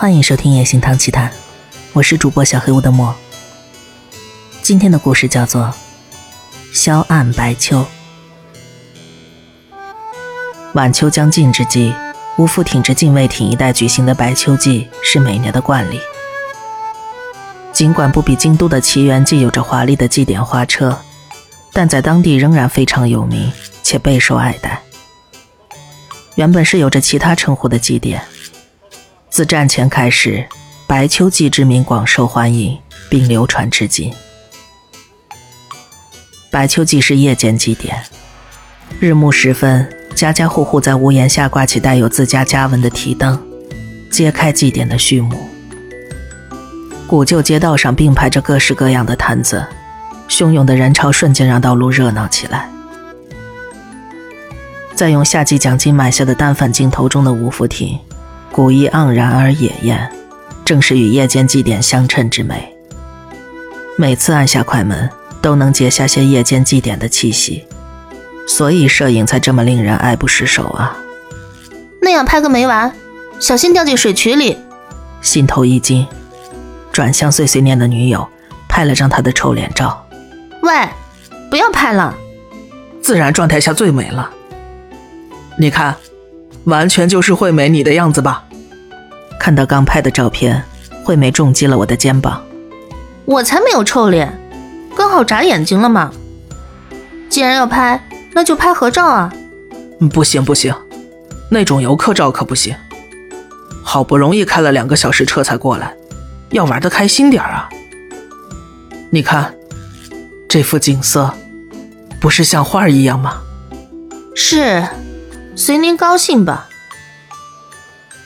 [0.00, 1.28] 欢迎收听《夜行堂奇谈》，
[1.92, 3.14] 我是主播小黑屋的墨。
[4.62, 5.64] 今天的故事叫做
[6.72, 7.86] 《萧暗白秋》。
[10.72, 11.92] 晚秋将近之际，
[12.38, 16.00] 吴父挺着禁卫艇一带举行的白秋祭是每年的惯例。
[17.70, 20.98] 尽管不比京都的奇缘祭有着华丽的祭典花车，
[21.74, 24.80] 但在当地仍然非常有名且备受爱戴。
[26.36, 28.22] 原本是有着其他称呼的祭典。
[29.30, 30.44] 自战前开始，
[30.88, 32.76] 白秋祭之名广受欢迎，
[33.08, 34.12] 并流传至今。
[36.50, 38.02] 白秋祭是夜间祭典，
[38.98, 43.40] 日暮时分，家家户户在屋檐下挂起带有自家家纹的提灯，
[44.10, 45.48] 揭开祭典的序幕。
[47.06, 49.64] 古旧街道上并排着各式各样的摊子，
[50.28, 52.68] 汹涌的人潮瞬间让道路热闹起来。
[54.96, 57.96] 在用夏季奖金买下的单反镜头中的吴福亭。
[58.52, 60.10] 古意盎然而野艳，
[60.64, 62.74] 正是与夜间祭典相称之美。
[63.96, 65.08] 每次按下快门，
[65.40, 67.64] 都能结下些夜间祭典的气息，
[68.48, 70.96] 所以摄影才这么令人爱不释手啊！
[72.02, 72.92] 那样拍个没完，
[73.38, 74.58] 小心掉进水渠里。
[75.22, 76.06] 心头一惊，
[76.90, 78.28] 转向碎碎念的女友，
[78.68, 80.04] 拍了张她的臭脸照。
[80.62, 80.72] 喂，
[81.48, 82.14] 不要拍了！
[83.00, 84.28] 自然状态下最美了。
[85.56, 85.94] 你看。
[86.64, 88.44] 完全就是惠美你的样子吧？
[89.38, 90.62] 看到刚拍的照片，
[91.02, 92.42] 惠美重击了我的肩膀。
[93.24, 94.38] 我才没有臭脸，
[94.94, 96.12] 刚好眨眼睛了嘛。
[97.28, 99.32] 既然要拍，那就拍合照啊。
[100.12, 100.74] 不行不行，
[101.48, 102.74] 那种游客照可不行。
[103.82, 105.94] 好不容易开了两个小时车才过来，
[106.50, 107.68] 要玩的开心点啊。
[109.10, 109.54] 你看，
[110.48, 111.32] 这幅景色，
[112.20, 113.40] 不是像画一样吗？
[114.34, 114.84] 是。
[115.60, 116.70] 随您高兴吧。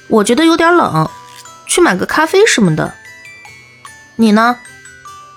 [0.06, 1.10] 我觉得有点冷，
[1.66, 2.94] 去买个咖啡什么的。
[4.14, 4.60] 你呢？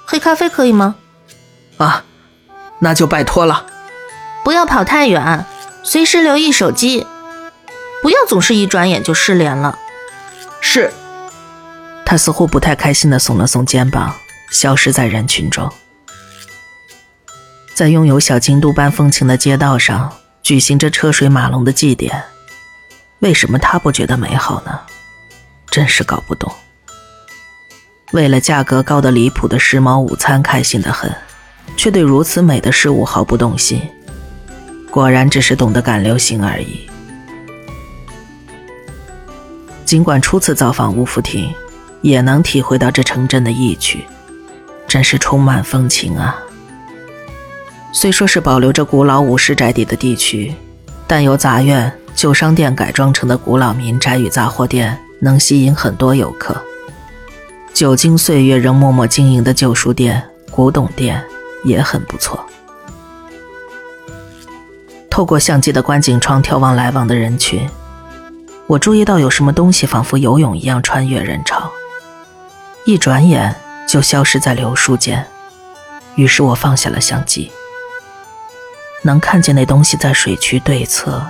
[0.06, 0.96] 黑咖啡可以吗？
[1.78, 2.04] 啊，
[2.78, 3.66] 那就拜托了。
[4.44, 5.44] 不要跑太远，
[5.82, 7.08] 随时留意手机。
[8.04, 9.80] 不要总是一转眼就失联了。
[10.62, 10.94] 是。
[12.06, 14.16] 他似乎不太开心的耸了耸肩膀，
[14.52, 15.74] 消失在人群中。
[17.74, 20.14] 在拥有小京都般风情的街道上。
[20.48, 22.24] 举行着车水马龙的祭典，
[23.20, 24.80] 为什么他不觉得美好呢？
[25.70, 26.50] 真是搞不懂。
[28.14, 31.14] 为了价格高的离谱的时髦午餐开心的很，
[31.76, 33.82] 却对如此美的事物毫不动心，
[34.90, 36.90] 果然只是懂得赶流行而已。
[39.84, 41.54] 尽管初次造访乌福亭，
[42.02, 44.06] 也能体会到这城镇的意趣，
[44.88, 46.42] 真是充满风情啊。
[48.00, 50.54] 虽说是保留着古老武士宅邸的地区，
[51.08, 56.56] 但由杂院、旧商店改装成的古老民宅与杂货店，能吸引很多游客。
[57.74, 61.20] 久经岁月仍默默经营的旧书店、古董店
[61.64, 62.40] 也很不错。
[65.10, 67.68] 透过相机的观景窗眺望来往的人群，
[68.68, 71.72] 我注意到有什么东西仿佛游泳一样穿越人潮，
[72.86, 73.56] 一转眼
[73.90, 75.26] 就消失在柳树间。
[76.14, 77.52] 于是我放下了相机。
[79.08, 81.26] 能看见那东西在水渠对侧，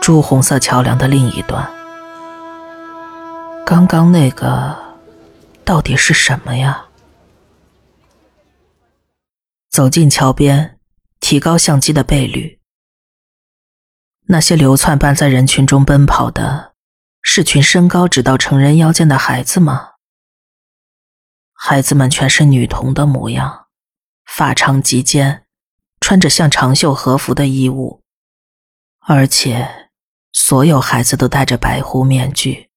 [0.00, 1.70] 朱红色桥梁的另一端。
[3.64, 4.76] 刚刚那个
[5.64, 6.86] 到底是什么呀？
[9.70, 10.80] 走进桥边，
[11.20, 12.58] 提高相机的倍率。
[14.26, 16.72] 那些流窜般在人群中奔跑的，
[17.22, 19.90] 是群身高只到成人腰间的孩子吗？
[21.54, 23.66] 孩子们全是女童的模样，
[24.24, 25.44] 发长及肩。
[26.00, 28.02] 穿着像长袖和服的衣物，
[29.00, 29.90] 而且
[30.32, 32.70] 所有孩子都戴着白狐面具，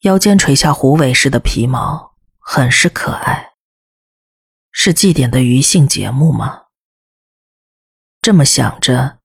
[0.00, 3.50] 腰间垂下狐尾似的皮毛，很是可爱。
[4.72, 6.62] 是祭典的余兴节目吗？
[8.22, 9.18] 这么想着，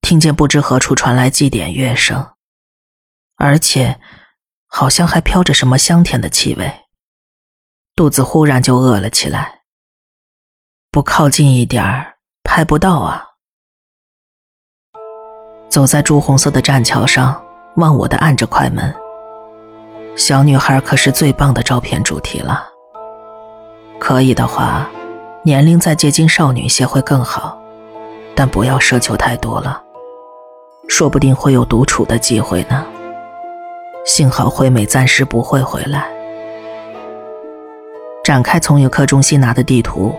[0.00, 2.34] 听见不知何处传来祭典乐声，
[3.36, 4.00] 而且
[4.66, 6.84] 好像还飘着什么香甜的气味，
[7.96, 9.64] 肚子忽然就饿了起来。
[10.90, 12.13] 不靠近一点儿。
[12.44, 13.24] 拍不到啊！
[15.68, 17.42] 走在朱红色的栈桥上，
[17.76, 18.94] 忘我的按着快门。
[20.14, 22.68] 小女孩可是最棒的照片主题了。
[23.98, 24.88] 可以的话，
[25.42, 27.60] 年龄再接近少女些会更好，
[28.36, 29.82] 但不要奢求太多了，
[30.88, 32.86] 说不定会有独处的机会呢。
[34.06, 36.06] 幸好惠美暂时不会回来。
[38.22, 40.14] 展开从游客中心拿的地图，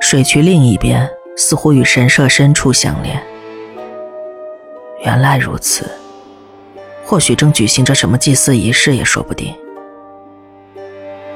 [0.00, 1.08] 水渠另一边。
[1.36, 3.22] 似乎与神社深处相连。
[5.04, 5.88] 原来如此，
[7.04, 9.54] 或许正举行着什么祭祀仪式也说不定。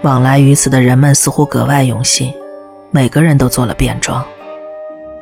[0.02, 2.34] 往来于此的人们似乎格外用心，
[2.90, 4.24] 每个人都做了便装，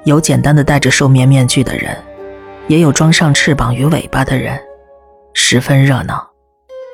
[0.05, 1.97] 有简单的戴着兽面面具的人，
[2.69, 4.59] 也有装上翅膀与尾巴的人，
[5.35, 6.25] 十分热闹。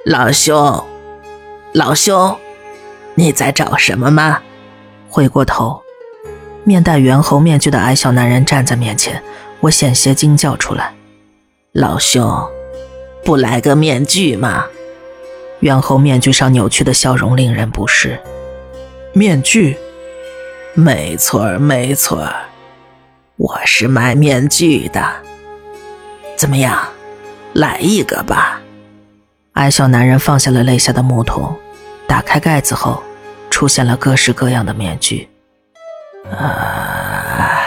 [0.06, 0.82] 老兄，
[1.74, 2.34] 老兄，
[3.14, 4.40] 你在找什么吗？
[5.10, 5.80] 回过头，
[6.64, 9.22] 面戴猿猴面具的矮小男人站在面前，
[9.60, 10.94] 我险些惊叫出来
[11.72, 12.26] ：“老兄，
[13.22, 14.64] 不来个面具吗？”
[15.60, 18.18] 猿猴面具上扭曲的笑容令人不适。
[19.12, 19.76] 面具，
[20.74, 22.26] 没错没错，
[23.36, 25.02] 我是卖面具的。
[26.34, 26.88] 怎么样，
[27.52, 28.60] 来一个吧？
[29.52, 31.54] 矮小男人放下了肋下的木桶，
[32.06, 33.02] 打开盖子后，
[33.50, 35.28] 出现了各式各样的面具。
[36.30, 37.62] 啊，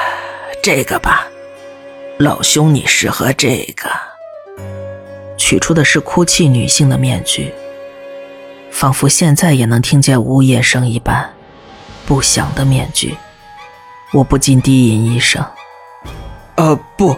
[0.63, 1.27] 这个吧，
[2.18, 3.89] 老兄，你适合这个。
[5.38, 7.54] 取出的是哭泣女性的面具，
[8.71, 11.33] 仿佛现在也能听见呜咽声一般，
[12.06, 13.15] 不祥的面具。
[14.13, 15.45] 我不禁低吟一声
[16.56, 17.18] ：“呃，不，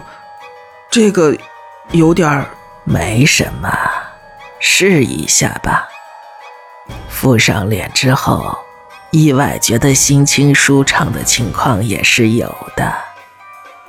[0.90, 1.34] 这个
[1.92, 2.46] 有点儿……
[2.84, 3.70] 没什么。”
[4.60, 5.88] 试一下吧。
[7.08, 8.58] 敷上脸之后，
[9.10, 12.92] 意外觉得心情舒畅的情况也是有的，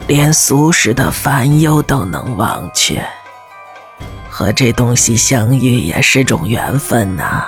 [0.07, 3.05] 连俗世的烦忧都能忘却。
[4.29, 7.47] 和这东西相遇也是种缘分呐。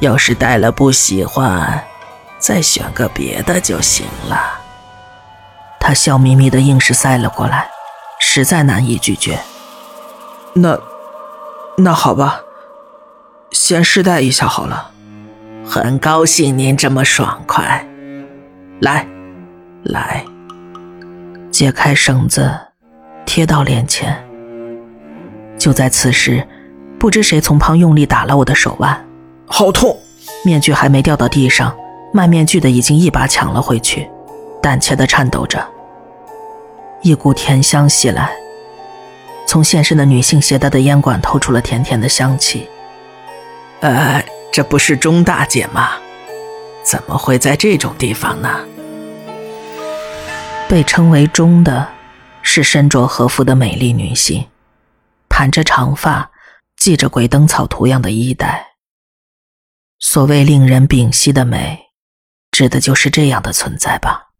[0.00, 1.84] 要是戴了不喜欢，
[2.38, 4.60] 再选个别的就行了。
[5.80, 7.68] 他笑眯眯的硬是塞了过来，
[8.20, 9.40] 实在难以拒绝。
[10.52, 10.78] 那。
[11.80, 12.40] 那好吧，
[13.52, 14.90] 先试戴一下好了。
[15.70, 17.86] 很高兴您这么爽快，
[18.80, 19.06] 来，
[19.82, 20.24] 来，
[21.50, 22.50] 解开绳子，
[23.26, 24.16] 贴到脸前。
[25.58, 26.42] 就在此时，
[26.98, 29.06] 不知谁从旁用力打了我的手腕，
[29.44, 29.94] 好痛！
[30.42, 31.76] 面具还没掉到地上，
[32.14, 34.08] 卖面具的已经一把抢了回去，
[34.62, 35.62] 胆怯的颤抖着。
[37.02, 38.32] 一股甜香袭来。
[39.46, 42.66] 从现身的女性携带的烟管透出了甜甜的香气。
[43.80, 45.98] 呃，这不是钟大姐吗？
[46.82, 48.66] 怎么会在这种地方呢？
[50.68, 51.88] 被称为钟的，
[52.42, 54.48] 是身着和服的美丽女性，
[55.28, 56.30] 盘着长发，
[56.76, 58.66] 系着鬼灯草图样的衣带。
[60.00, 61.78] 所谓令人屏息的美，
[62.50, 64.30] 指的就是这样的存在吧。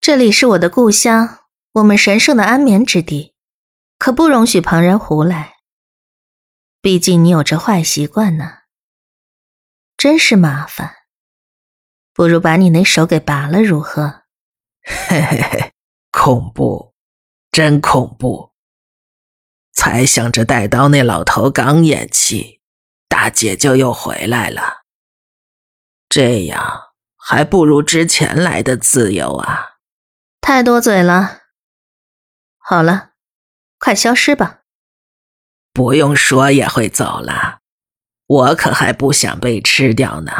[0.00, 1.40] 这里是我的故乡，
[1.72, 3.34] 我们神圣的安眠之地。
[3.98, 5.57] 可不容许旁人胡来。
[6.88, 8.60] 毕竟你有这坏习惯呢，
[9.94, 10.94] 真是麻烦。
[12.14, 14.22] 不如把你那手给拔了，如何？
[14.82, 15.74] 嘿嘿嘿，
[16.10, 16.94] 恐怖，
[17.52, 18.54] 真恐怖！
[19.74, 22.62] 才想着带刀，那老头刚咽气，
[23.06, 24.86] 大姐就又回来了。
[26.08, 29.80] 这样还不如之前来的自由啊！
[30.40, 31.42] 太多嘴了。
[32.56, 33.10] 好了。
[33.78, 34.62] 快消失吧！
[35.72, 37.60] 不用说也会走了，
[38.26, 40.32] 我可还不想被吃掉呢。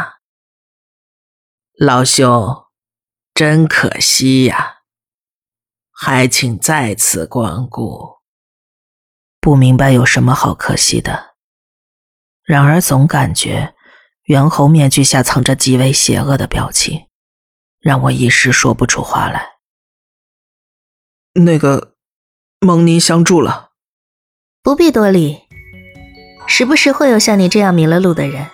[1.79, 2.67] 老兄，
[3.35, 4.79] 真可惜呀，
[5.93, 8.19] 还请再次光顾。
[9.41, 11.37] 不明白有什么好可惜的，
[12.43, 13.75] 然而总感觉
[14.25, 17.07] 猿猴面具下藏着极为邪恶的表情，
[17.79, 19.59] 让我一时说不出话来。
[21.35, 21.95] 那个。
[22.61, 23.68] 蒙您相助了，
[24.69, 25.41] 不必多礼。
[26.47, 28.49] 时不时会有像你这样迷了路的人，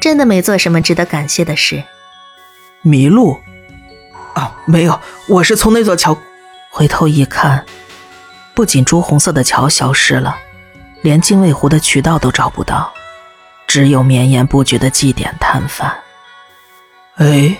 [0.00, 1.84] 真的没做什么值得感谢的事。
[2.80, 3.38] 迷路？
[4.32, 6.16] 啊，没有，我是从那座桥。
[6.70, 7.66] 回头一看，
[8.54, 10.38] 不仅朱红色的桥消失了，
[11.02, 12.90] 连精卫湖的渠道都找不到，
[13.66, 15.94] 只有绵延不绝的祭典摊贩。
[17.16, 17.58] 哎，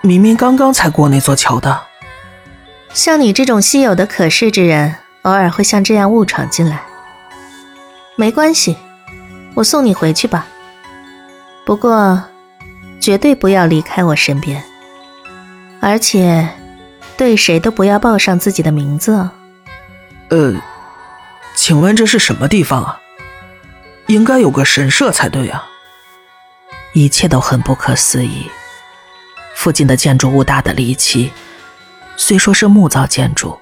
[0.00, 1.82] 明明刚刚才过那座桥的。
[2.94, 4.94] 像你这种稀有的可视之人，
[5.28, 6.82] 偶尔会像这样误闯进来。
[8.16, 8.76] 没关系，
[9.54, 10.46] 我送你回去吧。
[11.64, 12.24] 不过，
[12.98, 14.64] 绝对不要离开我身边，
[15.80, 16.48] 而且，
[17.16, 19.30] 对谁都不要报上自己的名字哦。
[20.30, 20.54] 呃，
[21.54, 23.00] 请问这是什么地方啊？
[24.06, 25.66] 应该有个神社才对啊。
[26.94, 28.50] 一切都很不可思议。
[29.54, 31.30] 附近的建筑物大的离奇。
[32.16, 33.60] 虽说是木造建筑，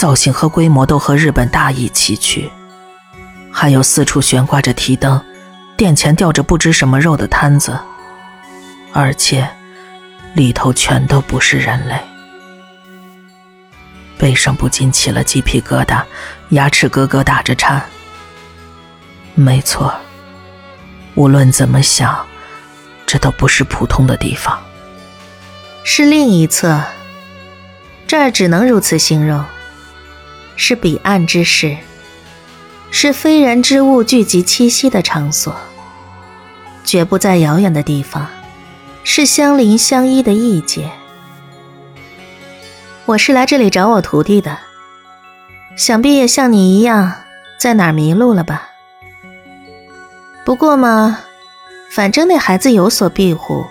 [0.00, 2.50] 造型和规模都和日本大异其趣，
[3.52, 5.22] 还有四处悬挂着提灯，
[5.76, 7.78] 殿前吊着不知什么肉的摊子，
[8.94, 9.46] 而且
[10.32, 12.00] 里头全都不是人类，
[14.16, 16.02] 背上不禁起了鸡皮疙瘩，
[16.48, 17.84] 牙齿咯咯打着颤。
[19.34, 19.94] 没错，
[21.14, 22.26] 无论怎么想，
[23.04, 24.58] 这都不是普通的地方。
[25.84, 26.82] 是另一侧，
[28.06, 29.44] 这儿只能如此形容，
[30.56, 31.76] 是彼岸之事，
[32.90, 35.54] 是非人之物聚集栖息的场所，
[36.84, 38.28] 绝不在遥远的地方，
[39.04, 40.90] 是相邻相依的异界。
[43.06, 44.58] 我是来这里找我徒弟的，
[45.76, 47.12] 想必也像你一样，
[47.58, 48.68] 在哪儿迷路了吧？
[50.44, 51.20] 不过嘛，
[51.90, 53.64] 反正那孩子有所庇护。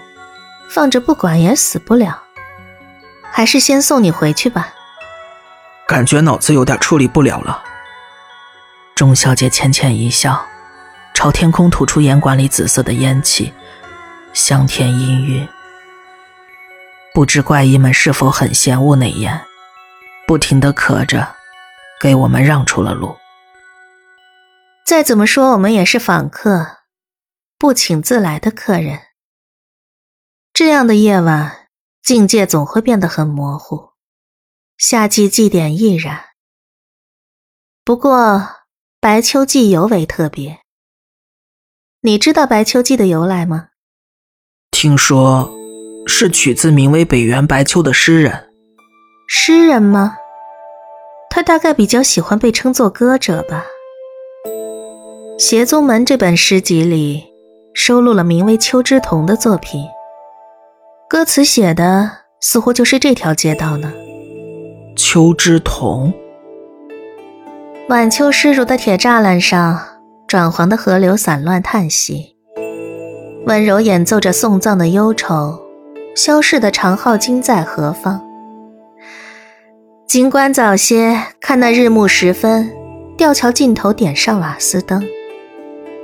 [0.71, 2.21] 放着不管也死不了，
[3.31, 4.71] 还是先送你回去吧。
[5.89, 7.63] 感觉脑子有点处理不了了。
[8.93, 10.45] 钟小姐浅浅一笑，
[11.15, 13.51] 朝天空吐出烟管里紫色的烟气，
[14.31, 15.47] 香甜氤氲。
[17.11, 19.43] 不知怪异们是否很嫌恶那烟，
[20.27, 21.27] 不停的咳着，
[21.99, 23.17] 给我们让出了路。
[24.85, 26.67] 再怎么说，我们也是访客，
[27.57, 28.99] 不请自来的客人。
[30.53, 31.67] 这样的夜晚，
[32.03, 33.88] 境界总会变得很模糊。
[34.79, 36.21] 夏季祭典亦然。
[37.83, 38.47] 不过，
[39.01, 40.59] 白秋祭尤为特别。
[41.99, 43.71] 你知道白秋祭的由来吗？
[44.71, 45.51] 听说
[46.07, 48.49] 是取自名为北原白秋的诗人。
[49.27, 50.15] 诗人吗？
[51.29, 53.65] 他大概比较喜欢被称作歌者吧。
[55.37, 57.25] 《邪宗门》这本诗集里
[57.73, 59.85] 收录了名为秋之瞳的作品。
[61.09, 62.09] 歌词写的
[62.39, 63.91] 似乎就是这条街道呢。
[65.01, 66.13] 秋之瞳，
[67.87, 69.79] 晚秋湿如的铁栅栏上，
[70.27, 72.35] 转黄的河流散乱叹息，
[73.45, 75.57] 温柔演奏着送葬的忧愁。
[76.17, 78.21] 消逝的长号今在何方？
[80.05, 82.69] 尽管早些看那日暮时分，
[83.15, 85.01] 吊桥尽头点上瓦斯灯，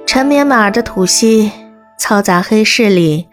[0.06, 1.52] 沉绵马儿的吐息，
[2.00, 3.28] 嘈杂黑市里。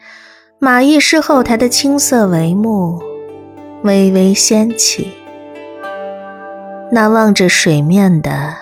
[0.58, 3.00] 马驿市后台的青色帷幕
[3.84, 5.12] 微微掀起，
[6.94, 8.54] 那望着水面的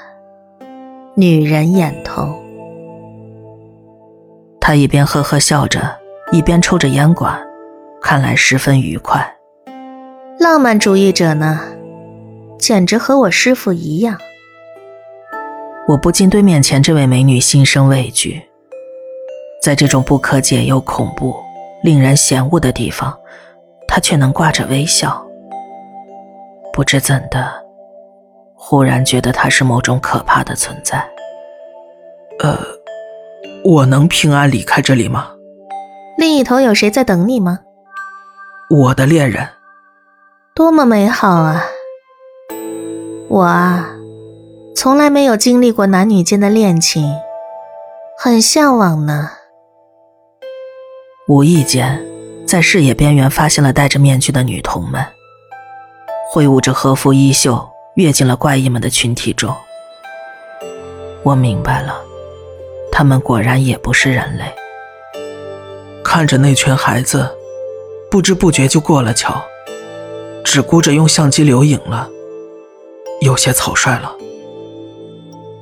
[1.17, 2.33] 女人眼头。
[4.61, 5.99] 他一边呵呵笑着，
[6.31, 7.37] 一边抽着烟管，
[8.01, 9.35] 看来十分愉快。
[10.39, 11.61] 浪漫主义者呢，
[12.57, 14.17] 简直和我师父一样。
[15.89, 18.41] 我不禁对面前这位美女心生畏惧，
[19.61, 21.35] 在这种不可解又恐怖。
[21.83, 23.19] 令人嫌恶的地方，
[23.89, 25.27] 他却能挂着微笑。
[26.73, 27.65] 不知怎的，
[28.63, 31.03] 忽然觉得他是某种可怕的存在。
[32.41, 32.59] 呃，
[33.65, 35.31] 我能平安离开这里吗？
[36.19, 37.61] 另一头有谁在等你吗？
[38.69, 39.49] 我的恋人。
[40.55, 41.65] 多么美好啊！
[43.29, 43.89] 我啊，
[44.77, 47.17] 从来没有经历过男女间的恋情，
[48.19, 49.31] 很向往呢。
[51.27, 52.05] 无意间，
[52.47, 55.03] 在视野边缘发现了戴着面具的女童们，
[56.31, 57.70] 挥舞着和服衣袖，
[58.01, 59.55] 跃进了怪异们的群体中。
[61.23, 62.01] 我明白了，
[62.91, 64.45] 他们果然也不是人类。
[66.03, 67.29] 看着那群孩子，
[68.11, 69.41] 不知不觉就过了桥，
[70.45, 72.09] 只顾着用相机留影了，
[73.21, 74.17] 有些草率了。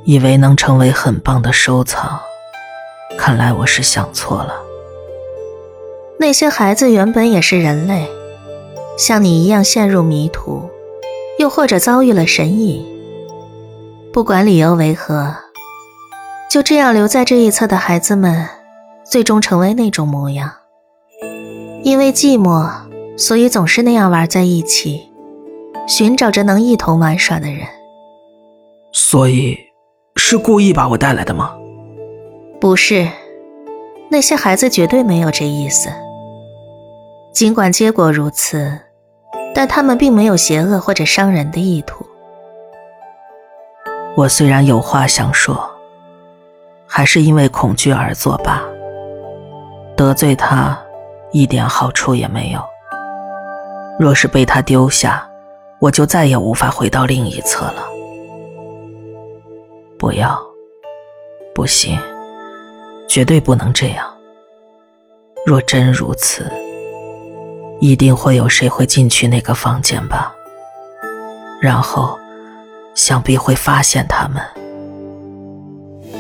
[0.05, 2.19] 以为能成为很棒的收藏，
[3.19, 4.55] 看来我是想错了。
[6.19, 8.09] 那些孩子原本也是人类，
[8.97, 10.71] 像你一样陷入迷途，
[11.39, 12.85] 又或者遭遇了神隐。
[14.13, 15.35] 不管理由为何，
[16.51, 18.49] 就这样留在这一侧的孩子们，
[19.05, 20.51] 最终成为那种模样。
[21.85, 22.69] 因为寂寞，
[23.17, 25.09] 所以总是那样玩在一起，
[25.87, 27.61] 寻找着能一同玩耍的人。
[28.93, 29.57] 所以，
[30.17, 31.55] 是故意把我带来的吗？
[32.61, 33.09] 不是，
[34.11, 35.89] 那些孩子绝对没有这意思。
[37.33, 38.81] 尽管结果如此，
[39.55, 42.07] 但他们并没有邪恶或者伤人的意图。
[44.17, 45.69] 我虽然有话想说，
[46.87, 48.63] 还是因为恐惧而作罢。
[49.97, 50.79] 得罪他，
[51.33, 52.61] 一点好处也没有。
[53.99, 55.29] 若是被他丢下，
[55.81, 57.85] 我就再也无法回到另一侧了。
[59.99, 60.41] 不要，
[61.53, 61.99] 不行，
[63.09, 64.07] 绝对不能这样。
[65.45, 66.49] 若真如此，
[67.81, 70.35] 一定会有谁会进去那个房间吧，
[71.61, 72.19] 然后，
[72.95, 74.43] 想必会发现他们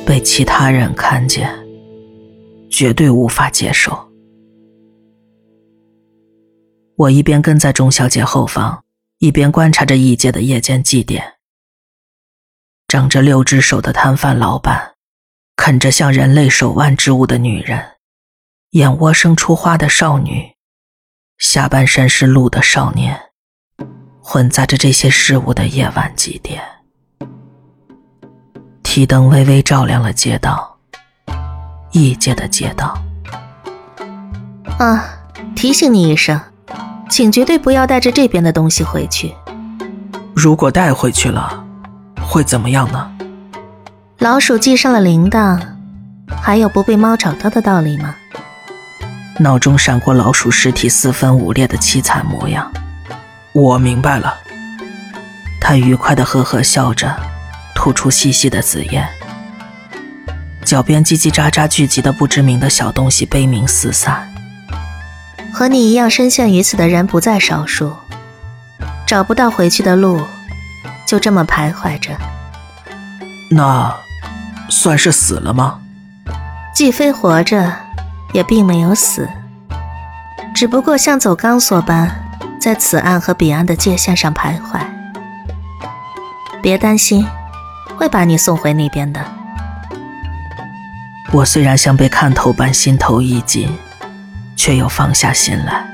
[0.06, 1.52] 被其他人看见，
[2.70, 4.08] 绝对无法接受。
[6.96, 8.84] 我一边跟在钟小姐后方，
[9.18, 11.34] 一边观察着异界的夜间祭典。
[12.86, 14.94] 长着六只手的摊贩老板，
[15.56, 17.84] 啃着像人类手腕之物的女人，
[18.70, 20.54] 眼窝生出花的少女，
[21.38, 23.16] 下半身是鹿的少年，
[24.20, 26.60] 混杂着这些事物的夜晚几点？
[28.82, 30.76] 提灯微微照亮了街道，
[31.92, 32.98] 异界的街道。
[34.80, 35.04] 啊，
[35.54, 36.40] 提醒你一声，
[37.08, 39.32] 请绝对不要带着这边的东西回去。
[40.34, 41.64] 如果带回去了，
[42.20, 43.16] 会怎么样呢？
[44.18, 45.60] 老鼠系上了铃铛，
[46.42, 48.16] 还有不被猫找到的道理吗？
[49.38, 52.70] 脑中闪过老鼠尸体四分五裂的凄惨模样。
[53.52, 54.38] 我明白了。
[55.60, 57.14] 他愉快的呵呵笑着，
[57.74, 59.08] 吐出细细的紫烟。
[60.64, 64.28] 脚边叽叽喳喳聚集的不知名的小东西悲鸣四散。
[65.52, 67.96] 和你一样深陷于此的人不在少数，
[69.06, 70.20] 找不到回去的路，
[71.06, 72.10] 就这么徘徊着。
[73.50, 73.94] 那。
[74.70, 75.80] 算是死了吗？
[76.74, 77.74] 既非活着，
[78.32, 79.28] 也并没有死，
[80.54, 82.10] 只不过像走钢索般，
[82.60, 84.80] 在此岸和彼岸的界限上徘徊。
[86.60, 87.26] 别担心，
[87.96, 89.24] 会把你送回那边的。
[91.32, 93.68] 我虽然像被看透般心头一紧，
[94.56, 95.86] 却又放下心来。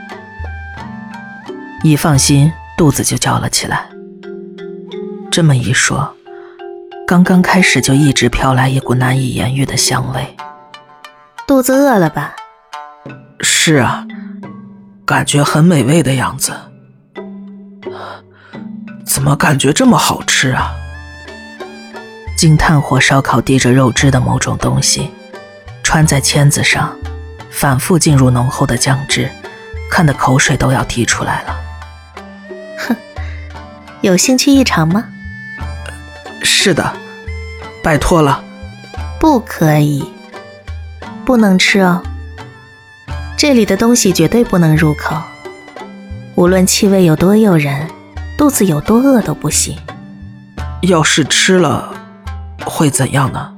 [1.82, 3.86] 一放心，肚子就叫了起来。
[5.30, 6.14] 这么一说。
[7.06, 10.34] 刚刚开始就一直飘来一股难以言喻的香味，
[11.46, 12.34] 肚子饿了吧？
[13.40, 14.06] 是啊，
[15.04, 16.52] 感觉很美味的样子。
[19.06, 20.74] 怎么感觉这么好吃啊？
[22.36, 25.10] 经炭火烧烤滴着肉汁的某种东西，
[25.82, 26.96] 穿在签子上，
[27.50, 29.30] 反复进入浓厚的酱汁，
[29.90, 31.56] 看得口水都要滴出来了。
[32.78, 32.96] 哼，
[34.00, 35.04] 有兴趣一尝吗？
[36.42, 36.92] 是的，
[37.82, 38.42] 拜托了。
[39.20, 40.04] 不可以，
[41.24, 42.02] 不能吃哦。
[43.36, 45.16] 这里的东西绝对不能入口，
[46.34, 47.88] 无论气味有多诱人，
[48.36, 49.76] 肚子有多饿都不行。
[50.82, 51.92] 要是吃了，
[52.64, 53.52] 会怎样呢？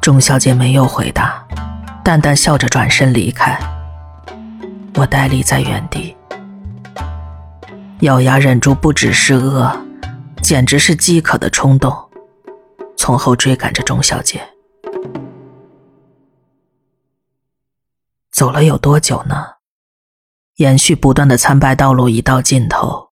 [0.00, 1.42] 钟小姐没有回答，
[2.04, 3.58] 淡淡笑着转身离开。
[4.94, 6.16] 我呆立在原地，
[8.00, 9.74] 咬牙忍住，不只是饿。
[10.42, 11.92] 简直是饥渴的冲动，
[12.96, 14.40] 从后追赶着钟小姐，
[18.36, 19.54] 走了有多久呢？
[20.56, 23.10] 延续不断的参拜道路已到尽头，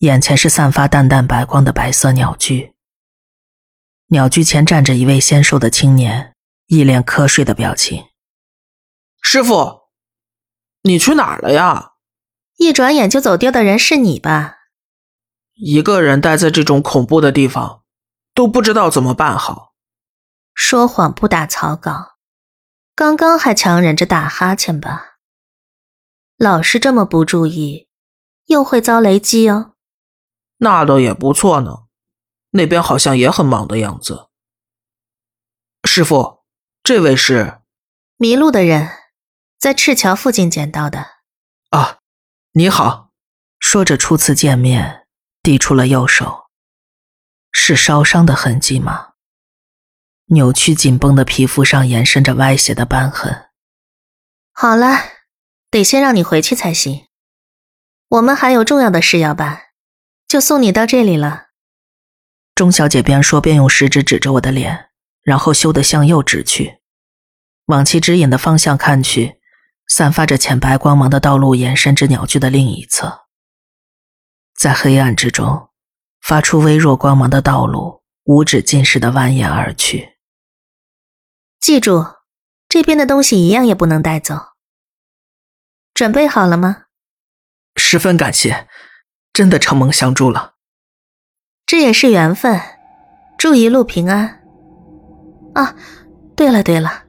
[0.00, 2.74] 眼前是散发淡淡白光的白色鸟居。
[4.08, 6.34] 鸟居前站着一位纤瘦的青年，
[6.66, 8.08] 一脸瞌睡的表情。
[9.22, 9.84] 师傅，
[10.82, 11.92] 你去哪儿了呀？
[12.58, 14.56] 一转眼就走丢的人是你吧？
[15.54, 17.84] 一个人待在这种恐怖的地方，
[18.34, 19.72] 都不知道怎么办好。
[20.52, 22.17] 说谎不打草稿，
[22.98, 25.18] 刚刚还强忍着打哈欠吧？
[26.36, 27.86] 老是这么不注意，
[28.46, 29.74] 又会遭雷击哦。
[30.56, 31.84] 那倒也不错呢，
[32.50, 34.30] 那边好像也很忙的样子。
[35.84, 36.42] 师傅，
[36.82, 37.60] 这位是
[38.16, 38.90] 迷路的人，
[39.60, 41.06] 在赤桥附近捡到的。
[41.70, 41.98] 啊，
[42.54, 43.12] 你好。
[43.60, 45.06] 说着初次见面。
[45.40, 46.48] 递出了右手，
[47.52, 49.07] 是烧伤的痕迹吗？
[50.30, 53.46] 扭曲紧绷的皮肤上延伸着歪斜的斑痕。
[54.52, 54.98] 好了，
[55.70, 57.06] 得先让你回去才行。
[58.08, 59.58] 我们还有重要的事要办，
[60.26, 61.46] 就送你到这里了。
[62.54, 64.90] 钟小姐边说边用食指指着我的脸，
[65.22, 66.80] 然后羞得向右指去，
[67.66, 69.40] 往其指引的方向看去，
[69.86, 73.26] 散发着浅白光芒的道路延伸至鸟居的另一侧。
[74.54, 75.70] 在黑暗之中，
[76.20, 80.17] 发出微弱光芒的道路无止尽似的蜿蜒而去。
[81.60, 82.04] 记住，
[82.68, 84.34] 这边的东西一样也不能带走。
[85.94, 86.84] 准备好了吗？
[87.76, 88.68] 十分感谢，
[89.32, 90.54] 真的承蒙相助了。
[91.66, 92.60] 这也是缘分，
[93.36, 94.42] 祝一路平安。
[95.54, 95.74] 啊，
[96.36, 97.04] 对了对了，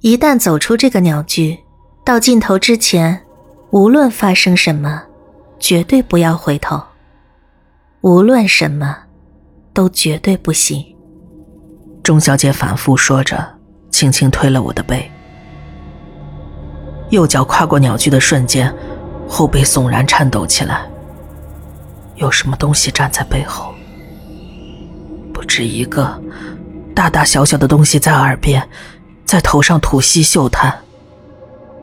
[0.00, 1.58] 一旦走出这个鸟居，
[2.04, 3.26] 到尽头之前，
[3.70, 5.04] 无论发生什么。
[5.60, 6.80] 绝对不要回头，
[8.02, 8.96] 无论什么，
[9.74, 10.96] 都绝对不行。
[12.08, 13.46] 钟小姐反复说着，
[13.90, 15.10] 轻轻推了我的背。
[17.10, 18.74] 右脚跨过鸟居的瞬间，
[19.28, 20.86] 后背悚然颤抖起来。
[22.14, 23.74] 有什么东西站在背后？
[25.34, 26.18] 不止一个，
[26.94, 28.66] 大大小小的东西在耳边，
[29.26, 30.74] 在头上吐息嗅探。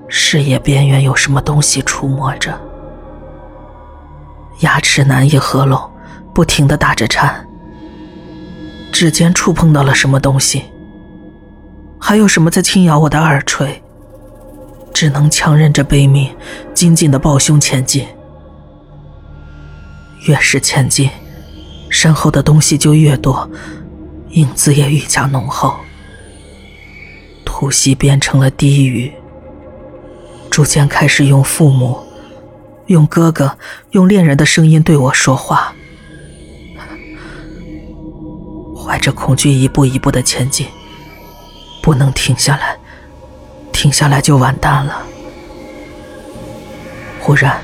[0.07, 2.59] 视野边缘有什么东西出没着？
[4.61, 5.87] 牙齿难以合拢，
[6.33, 7.44] 不停的打着颤。
[8.95, 10.63] 指尖触碰到了什么东西，
[11.99, 13.83] 还有什么在轻咬我的耳垂？
[14.93, 16.33] 只能强忍着悲鸣，
[16.73, 18.07] 紧紧的抱胸前进。
[20.29, 21.09] 越是前进，
[21.89, 23.49] 身后的东西就越多，
[24.29, 25.75] 影子也愈加浓厚。
[27.49, 29.11] 呼吸变成了低语，
[30.49, 31.99] 逐渐开始用父母、
[32.85, 33.57] 用哥哥、
[33.91, 35.74] 用恋人的声音对我说话。
[38.85, 40.67] 怀着恐惧，一步一步的前进，
[41.81, 42.77] 不能停下来，
[43.73, 45.01] 停下来就完蛋了。
[47.19, 47.59] 忽然，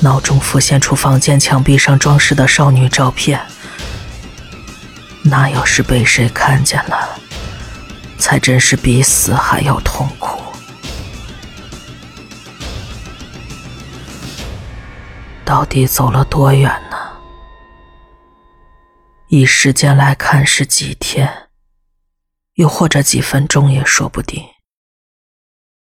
[0.00, 3.40] 脑中浮现出房间墙壁上装饰的少女照片，
[5.22, 7.08] 那要是被谁看见了？
[8.18, 10.42] 才真是比死还要痛苦。
[15.44, 16.72] 到底走了多远？
[19.34, 21.48] 以时间来看是几天，
[22.56, 24.44] 又或者几分钟也说不定。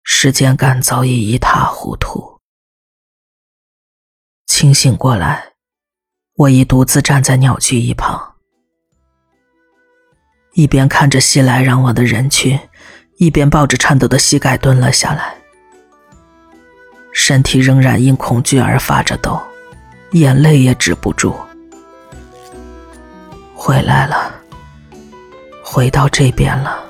[0.04, 2.42] 时间感早已一塌糊涂。
[4.48, 5.54] 清醒过来，
[6.34, 8.38] 我已独自站在鸟居一旁。
[10.54, 12.60] 一边看着熙来攘往的人群，
[13.18, 15.38] 一边抱着颤抖的膝盖蹲了下来，
[17.14, 19.40] 身体仍然因恐惧而发着抖，
[20.14, 21.40] 眼泪也止不住。
[23.68, 24.34] 回来了，
[25.62, 26.86] 回到这边了。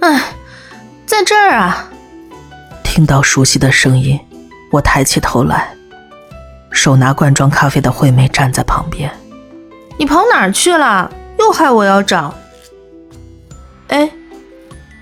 [0.00, 0.20] 哎，
[1.06, 1.88] 在这儿啊！
[2.82, 4.18] 听到熟悉的声音，
[4.72, 5.72] 我抬起头来，
[6.72, 9.08] 手拿罐装咖啡的惠美站在旁边。
[9.96, 11.08] 你跑哪儿去了？
[11.38, 12.34] 又害我要找，
[13.86, 14.10] 哎，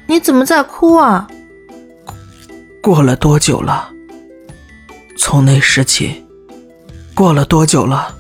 [0.07, 1.27] 你怎么在哭啊？
[2.83, 3.89] 过了多久了？
[5.17, 6.23] 从那时起，
[7.15, 8.15] 过了多久了？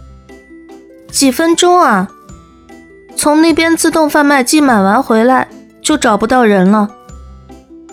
[1.14, 2.09] 几分钟啊！
[3.16, 5.48] 从那边自动贩卖机买完回来，
[5.81, 6.90] 就找不到人了，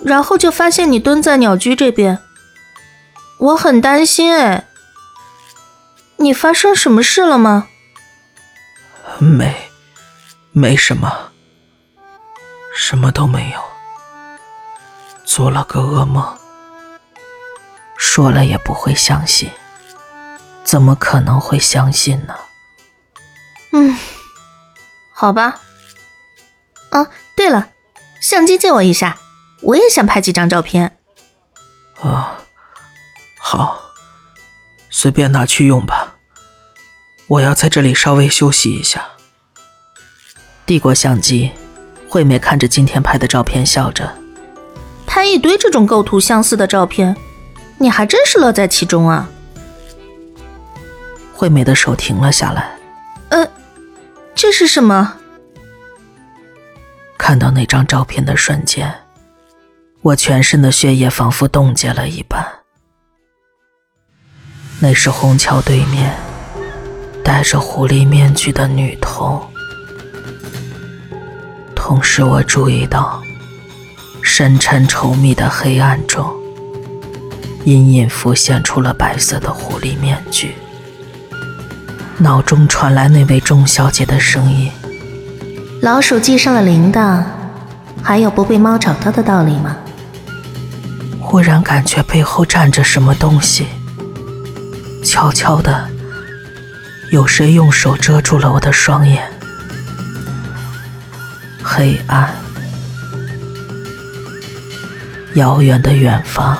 [0.04, 2.18] 然后就发现你蹲在鸟居这边，
[3.38, 4.66] 我很担心哎。
[6.18, 7.68] 你发生什么事了吗？
[9.20, 9.56] 没。
[10.52, 11.30] 没什么，
[12.76, 13.60] 什么都没有，
[15.24, 16.26] 做了个噩梦。
[17.96, 19.50] 说了也不会相信，
[20.64, 22.34] 怎么可能会相信呢？
[23.72, 23.98] 嗯，
[25.14, 25.60] 好吧。
[26.90, 27.70] 啊，对了，
[28.20, 29.18] 相机借我一下，
[29.62, 30.98] 我也想拍几张照片。
[32.02, 32.42] 啊，
[33.40, 33.82] 好，
[34.90, 36.16] 随便拿去用吧。
[37.28, 39.06] 我要在这里稍微休息一下。
[40.66, 41.52] 递过相机，
[42.10, 44.18] 惠美看着今天拍的照片，笑着
[45.08, 47.16] ：“拍一堆这种构图相似的照片，
[47.78, 49.30] 你还真是乐在其中啊。”
[51.34, 52.78] 惠美的手停了下来。
[53.30, 53.48] “呃，
[54.42, 55.18] 这是什么？”
[57.16, 58.92] 看到那张照片的瞬间，
[60.02, 62.44] 我全身的血液仿佛冻结了一般。
[64.80, 66.18] 那是虹桥对面
[67.24, 69.48] 戴着狐狸面具的女童。
[71.76, 73.22] 同时，我注意到，
[74.24, 76.36] 深沉稠密的黑暗中，
[77.66, 80.56] 隐隐浮现出了白色的狐狸面具。
[82.22, 84.72] 脑中传来那位钟小姐的声音
[85.82, 87.24] ：“老鼠系上了铃铛，
[88.04, 89.76] 还有不被猫找到的道理吗？”
[91.20, 93.66] 忽然感觉背后站着什么东西，
[95.04, 95.90] 悄悄的，
[97.10, 99.28] 有谁用手遮住了我的双眼。
[101.64, 102.36] 黑暗，
[105.34, 106.56] 遥远的远方，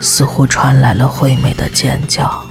[0.00, 2.46] 似乎传来了惠美的尖叫。